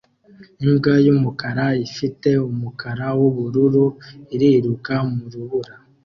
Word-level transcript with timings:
Imbwa 0.65 0.93
yumukara 1.05 1.65
ifite 1.87 2.29
umukara 2.49 3.07
wubururu 3.19 3.85
iriruka 4.35 4.93
mu 5.13 5.23
rubura 5.33 5.73